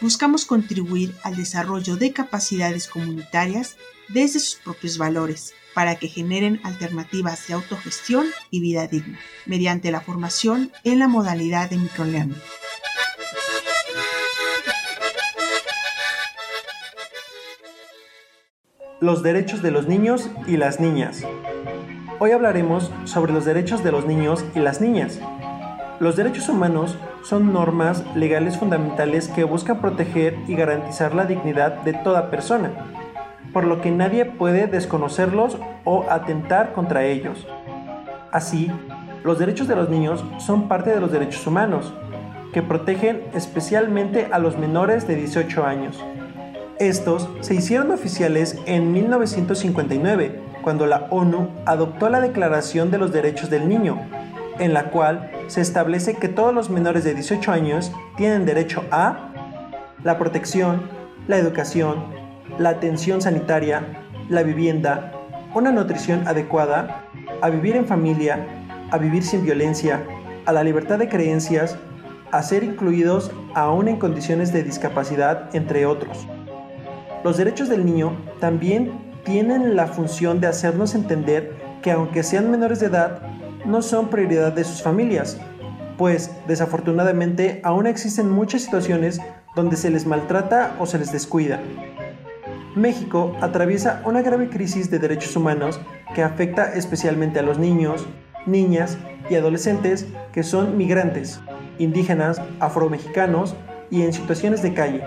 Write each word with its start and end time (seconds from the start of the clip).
buscamos 0.00 0.44
contribuir 0.44 1.14
al 1.22 1.36
desarrollo 1.36 1.96
de 1.96 2.12
capacidades 2.12 2.88
comunitarias 2.88 3.76
desde 4.08 4.40
sus 4.40 4.56
propios 4.56 4.98
valores 4.98 5.54
para 5.74 5.96
que 5.96 6.08
generen 6.08 6.60
alternativas 6.64 7.46
de 7.46 7.54
autogestión 7.54 8.26
y 8.50 8.60
vida 8.60 8.86
digna, 8.86 9.18
mediante 9.46 9.90
la 9.90 10.00
formación 10.00 10.72
en 10.84 10.98
la 10.98 11.08
modalidad 11.08 11.70
de 11.70 11.78
microlearning. 11.78 12.40
Los 19.00 19.22
derechos 19.22 19.62
de 19.62 19.70
los 19.70 19.86
niños 19.86 20.28
y 20.46 20.58
las 20.58 20.78
niñas. 20.80 21.22
Hoy 22.18 22.32
hablaremos 22.32 22.90
sobre 23.04 23.32
los 23.32 23.46
derechos 23.46 23.82
de 23.82 23.92
los 23.92 24.04
niños 24.04 24.44
y 24.54 24.58
las 24.58 24.82
niñas. 24.82 25.18
Los 26.00 26.16
derechos 26.16 26.48
humanos 26.48 26.96
son 27.22 27.52
normas 27.52 28.04
legales 28.16 28.56
fundamentales 28.56 29.28
que 29.28 29.44
buscan 29.44 29.82
proteger 29.82 30.34
y 30.48 30.54
garantizar 30.54 31.14
la 31.14 31.26
dignidad 31.26 31.82
de 31.82 31.92
toda 31.92 32.30
persona, 32.30 32.70
por 33.52 33.64
lo 33.64 33.82
que 33.82 33.90
nadie 33.90 34.24
puede 34.24 34.66
desconocerlos 34.66 35.58
o 35.84 36.06
atentar 36.08 36.72
contra 36.72 37.04
ellos. 37.04 37.46
Así, 38.32 38.72
los 39.24 39.38
derechos 39.38 39.68
de 39.68 39.76
los 39.76 39.90
niños 39.90 40.24
son 40.38 40.68
parte 40.68 40.88
de 40.88 41.00
los 41.00 41.12
derechos 41.12 41.46
humanos, 41.46 41.92
que 42.54 42.62
protegen 42.62 43.22
especialmente 43.34 44.28
a 44.32 44.38
los 44.38 44.56
menores 44.56 45.06
de 45.06 45.16
18 45.16 45.66
años. 45.66 46.02
Estos 46.78 47.28
se 47.40 47.54
hicieron 47.54 47.90
oficiales 47.90 48.56
en 48.64 48.90
1959, 48.90 50.40
cuando 50.62 50.86
la 50.86 51.08
ONU 51.10 51.50
adoptó 51.66 52.08
la 52.08 52.22
Declaración 52.22 52.90
de 52.90 52.96
los 52.96 53.12
Derechos 53.12 53.50
del 53.50 53.68
Niño, 53.68 53.98
en 54.58 54.72
la 54.72 54.84
cual 54.84 55.30
se 55.50 55.60
establece 55.60 56.14
que 56.14 56.28
todos 56.28 56.54
los 56.54 56.70
menores 56.70 57.02
de 57.02 57.12
18 57.12 57.50
años 57.50 57.90
tienen 58.16 58.46
derecho 58.46 58.84
a 58.92 59.32
la 60.04 60.16
protección, 60.16 60.82
la 61.26 61.38
educación, 61.38 62.04
la 62.56 62.68
atención 62.68 63.20
sanitaria, 63.20 63.82
la 64.28 64.44
vivienda, 64.44 65.12
una 65.52 65.72
nutrición 65.72 66.28
adecuada, 66.28 67.04
a 67.42 67.50
vivir 67.50 67.74
en 67.74 67.84
familia, 67.84 68.46
a 68.92 68.98
vivir 68.98 69.24
sin 69.24 69.44
violencia, 69.44 70.04
a 70.46 70.52
la 70.52 70.62
libertad 70.62 71.00
de 71.00 71.08
creencias, 71.08 71.76
a 72.30 72.44
ser 72.44 72.62
incluidos 72.62 73.32
aún 73.54 73.88
en 73.88 73.96
condiciones 73.96 74.52
de 74.52 74.62
discapacidad, 74.62 75.52
entre 75.52 75.84
otros. 75.84 76.28
Los 77.24 77.38
derechos 77.38 77.68
del 77.68 77.84
niño 77.84 78.16
también 78.38 78.92
tienen 79.24 79.74
la 79.74 79.88
función 79.88 80.40
de 80.40 80.46
hacernos 80.46 80.94
entender 80.94 81.56
que 81.82 81.90
aunque 81.90 82.22
sean 82.22 82.52
menores 82.52 82.78
de 82.78 82.86
edad, 82.86 83.20
no 83.64 83.82
son 83.82 84.08
prioridad 84.08 84.52
de 84.52 84.64
sus 84.64 84.82
familias, 84.82 85.38
pues 85.96 86.30
desafortunadamente 86.46 87.60
aún 87.62 87.86
existen 87.86 88.30
muchas 88.30 88.62
situaciones 88.62 89.20
donde 89.54 89.76
se 89.76 89.90
les 89.90 90.06
maltrata 90.06 90.76
o 90.78 90.86
se 90.86 90.98
les 90.98 91.12
descuida. 91.12 91.60
México 92.74 93.36
atraviesa 93.40 94.00
una 94.04 94.22
grave 94.22 94.48
crisis 94.48 94.90
de 94.90 94.98
derechos 94.98 95.36
humanos 95.36 95.80
que 96.14 96.22
afecta 96.22 96.72
especialmente 96.72 97.40
a 97.40 97.42
los 97.42 97.58
niños, 97.58 98.06
niñas 98.46 98.96
y 99.28 99.34
adolescentes 99.34 100.06
que 100.32 100.42
son 100.42 100.76
migrantes, 100.76 101.40
indígenas, 101.78 102.40
afromexicanos 102.60 103.56
y 103.90 104.02
en 104.02 104.12
situaciones 104.12 104.62
de 104.62 104.72
calle. 104.72 105.04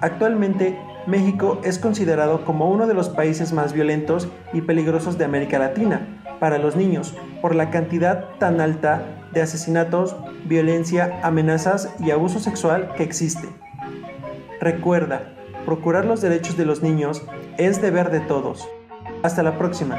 Actualmente, 0.00 0.78
México 1.06 1.60
es 1.62 1.78
considerado 1.78 2.44
como 2.44 2.70
uno 2.70 2.86
de 2.86 2.94
los 2.94 3.10
países 3.10 3.52
más 3.52 3.72
violentos 3.72 4.28
y 4.52 4.62
peligrosos 4.62 5.18
de 5.18 5.26
América 5.26 5.58
Latina, 5.58 6.19
para 6.40 6.58
los 6.58 6.74
niños 6.74 7.14
por 7.40 7.54
la 7.54 7.70
cantidad 7.70 8.30
tan 8.38 8.60
alta 8.60 9.02
de 9.32 9.42
asesinatos, 9.42 10.16
violencia, 10.46 11.20
amenazas 11.22 11.94
y 12.00 12.10
abuso 12.10 12.40
sexual 12.40 12.94
que 12.96 13.04
existe. 13.04 13.48
Recuerda, 14.60 15.34
procurar 15.64 16.04
los 16.04 16.20
derechos 16.20 16.56
de 16.56 16.66
los 16.66 16.82
niños 16.82 17.22
es 17.58 17.80
deber 17.80 18.10
de 18.10 18.20
todos. 18.20 18.66
Hasta 19.22 19.42
la 19.42 19.58
próxima. 19.58 19.98